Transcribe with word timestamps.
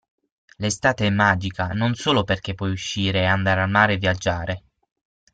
L'estate 0.57 1.05
è 1.05 1.09
magica 1.11 1.67
non 1.73 1.93
solo 1.93 2.23
perché 2.23 2.55
puoi 2.55 2.71
uscire, 2.71 3.27
andare 3.27 3.61
al 3.61 3.69
mare 3.69 3.93
e 3.93 3.97
viaggiare. 3.97 4.63